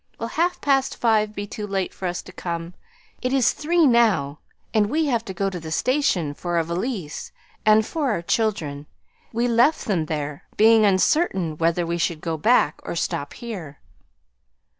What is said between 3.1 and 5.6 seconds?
It is three now, and we have to go to